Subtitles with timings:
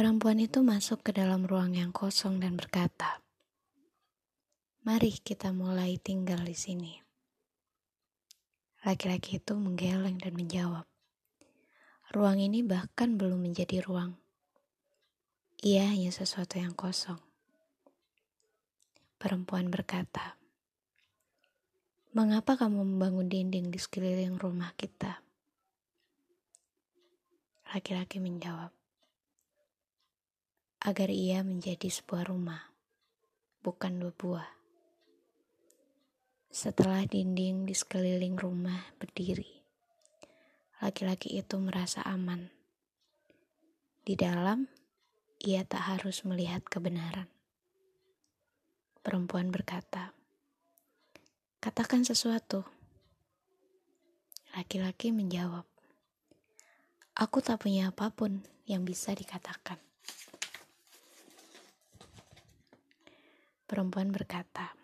[0.00, 3.20] Perempuan itu masuk ke dalam ruang yang kosong dan berkata,
[4.80, 6.96] "Mari kita mulai tinggal di sini."
[8.80, 10.88] Laki-laki itu menggeleng dan menjawab,
[12.16, 14.16] "Ruang ini bahkan belum menjadi ruang.
[15.60, 17.20] Ia hanya sesuatu yang kosong."
[19.20, 20.40] Perempuan berkata,
[22.16, 25.20] "Mengapa kamu membangun dinding di sekeliling rumah kita?"
[27.68, 28.79] Laki-laki menjawab,
[30.80, 32.72] agar ia menjadi sebuah rumah,
[33.60, 34.50] bukan dua buah.
[36.50, 39.60] Setelah dinding di sekeliling rumah berdiri,
[40.80, 42.48] laki-laki itu merasa aman.
[44.00, 44.64] Di dalam,
[45.44, 47.28] ia tak harus melihat kebenaran.
[49.04, 50.16] Perempuan berkata,
[51.60, 52.64] "Katakan sesuatu."
[54.50, 55.70] Laki-laki menjawab,
[57.20, 59.89] Aku tak punya apa pun yang bisa dikatakan.
[63.70, 64.74] Perempuan berkata,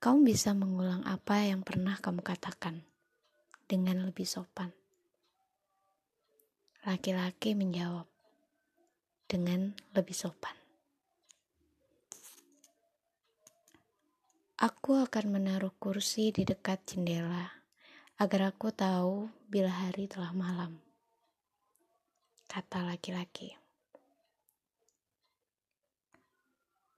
[0.00, 2.80] "Kamu bisa mengulang apa yang pernah kamu katakan
[3.68, 4.72] dengan lebih sopan."
[6.88, 8.08] Laki-laki menjawab,
[9.28, 10.56] "Dengan lebih sopan."
[14.56, 17.60] Aku akan menaruh kursi di dekat jendela
[18.16, 20.80] agar aku tahu bila hari telah malam
[22.52, 23.61] kata laki-laki.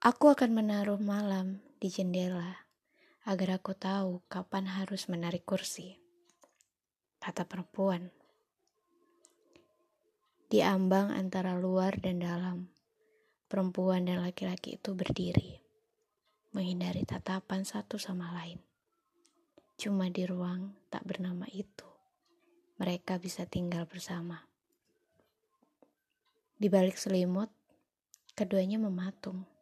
[0.04, 2.68] Aku akan menaruh malam di jendela
[3.24, 5.96] agar aku tahu kapan harus menarik kursi,
[7.24, 8.12] kata perempuan.
[10.44, 12.68] Di ambang antara luar dan dalam,
[13.48, 15.64] perempuan dan laki-laki itu berdiri,
[16.52, 18.60] menghindari tatapan satu sama lain.
[19.80, 21.88] Cuma di ruang tak bernama itu,
[22.76, 24.44] mereka bisa tinggal bersama.
[26.60, 27.48] Di balik selimut,
[28.36, 29.53] keduanya mematung.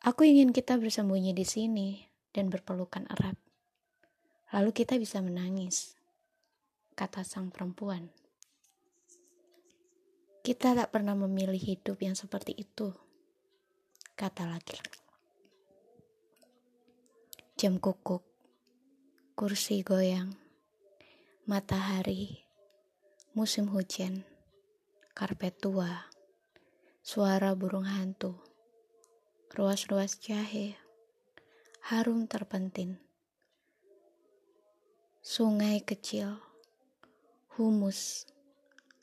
[0.00, 2.00] Aku ingin kita bersembunyi di sini
[2.32, 3.36] dan berpelukan erat.
[4.48, 5.92] Lalu kita bisa menangis,
[6.96, 8.08] kata sang perempuan.
[10.40, 12.96] Kita tak pernah memilih hidup yang seperti itu,
[14.16, 15.04] kata laki-laki.
[17.60, 18.24] Jam kukuk,
[19.36, 20.32] kursi goyang,
[21.44, 22.40] matahari
[23.36, 24.24] musim hujan,
[25.12, 26.08] karpet tua,
[27.04, 28.49] suara burung hantu,
[29.50, 30.78] ruas-ruas jahe,
[31.90, 33.02] harum terpentin,
[35.18, 36.38] sungai kecil,
[37.58, 38.30] humus,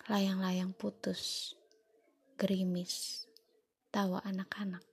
[0.07, 1.53] layang-layang putus,
[2.39, 3.27] gerimis,
[3.91, 4.87] tawa anak-anak.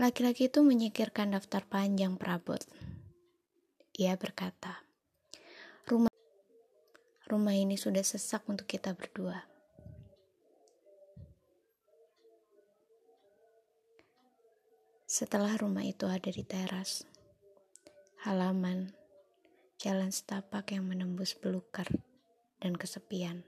[0.00, 2.58] Laki-laki itu menyikirkan daftar panjang perabot.
[3.94, 4.82] Ia berkata,
[7.24, 9.53] Rumah ini sudah sesak untuk kita berdua.
[15.14, 17.06] Setelah rumah itu ada di teras,
[18.26, 18.90] halaman,
[19.78, 21.86] jalan setapak yang menembus belukar
[22.58, 23.46] dan kesepian.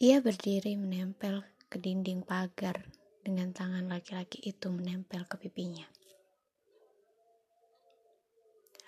[0.00, 2.88] Ia berdiri menempel ke dinding pagar
[3.20, 5.84] dengan tangan laki-laki itu menempel ke pipinya.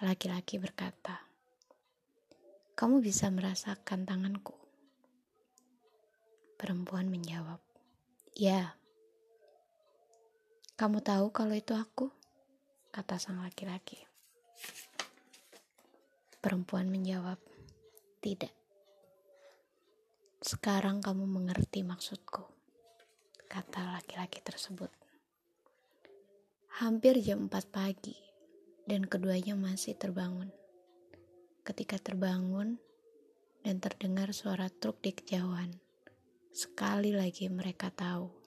[0.00, 1.28] Laki-laki berkata,
[2.72, 4.56] kamu bisa merasakan tanganku.
[6.56, 7.60] Perempuan menjawab,
[8.32, 8.80] Ya.
[10.74, 12.10] Kamu tahu kalau itu aku?
[12.90, 13.94] Kata sang laki-laki.
[16.42, 17.38] Perempuan menjawab,
[18.18, 18.50] Tidak.
[20.42, 22.42] Sekarang kamu mengerti maksudku,
[23.46, 24.90] kata laki-laki tersebut.
[26.82, 28.18] Hampir jam 4 pagi,
[28.84, 30.50] dan keduanya masih terbangun
[31.64, 32.76] ketika terbangun
[33.64, 35.80] dan terdengar suara truk di kejauhan.
[36.52, 38.43] Sekali lagi mereka tahu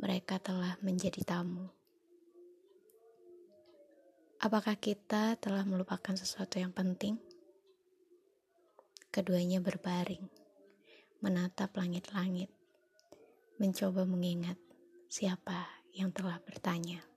[0.00, 1.70] mereka telah menjadi tamu.
[4.42, 7.16] Apakah kita telah melupakan sesuatu yang penting?
[9.08, 10.26] Keduanya berbaring,
[11.22, 12.50] menatap langit-langit,
[13.56, 14.58] mencoba mengingat
[15.06, 17.13] siapa yang telah bertanya.